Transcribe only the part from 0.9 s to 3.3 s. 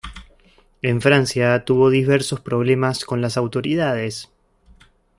Francia tuvo diversos problemas con